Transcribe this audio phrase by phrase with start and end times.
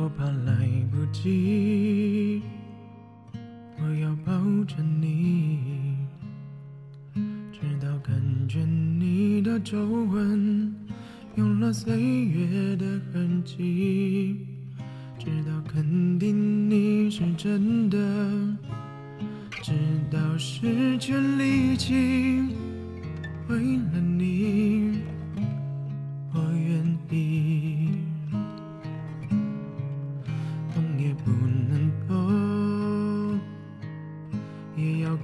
[0.00, 0.54] 我怕来
[0.92, 2.40] 不及，
[3.80, 4.32] 我要抱
[4.64, 5.96] 着你，
[7.52, 8.14] 直到感
[8.48, 10.72] 觉你的皱纹
[11.34, 14.46] 有了岁月的痕迹，
[15.18, 17.98] 直到肯定你是真的，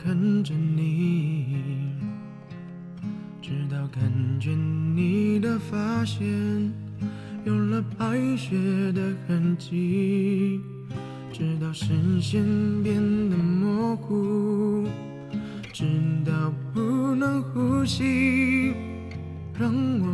[0.05, 1.47] 看着你，
[3.41, 4.02] 直到感
[4.38, 6.20] 觉你的发线
[7.46, 8.55] 有了白雪
[8.92, 10.61] 的痕迹，
[11.33, 11.86] 直到视
[12.20, 12.44] 线
[12.83, 14.86] 变得模糊，
[15.72, 15.86] 直
[16.22, 18.74] 到不能呼吸，
[19.58, 20.13] 让我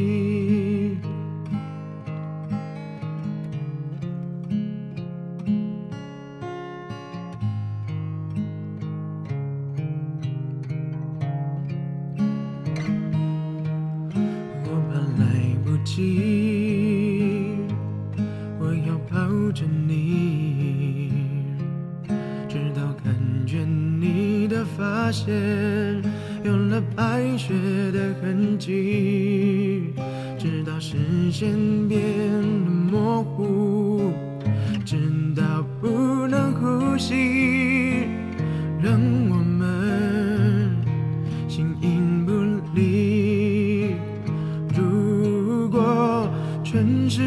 [15.91, 17.57] 来不及，
[18.59, 21.11] 我要抱着你，
[22.47, 23.13] 直到感
[23.45, 26.01] 觉你的发线
[26.43, 27.53] 有了白雪
[27.91, 29.93] 的痕迹，
[30.39, 30.95] 直到视
[31.29, 31.49] 线
[31.89, 32.01] 变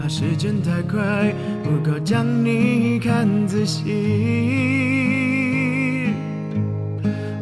[0.00, 3.84] 怕时间太快，不够将你看仔细。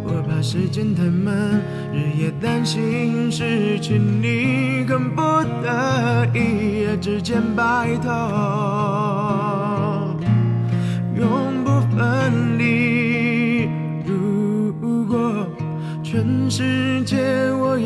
[0.03, 1.61] 我怕时间太慢，
[1.93, 5.21] 日夜担心失去你，恨不
[5.63, 8.09] 得一夜之间白头，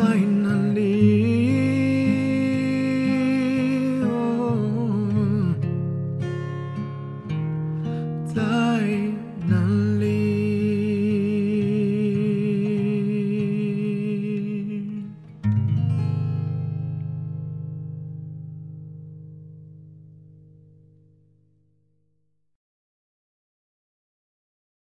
[0.00, 0.89] 在哪里？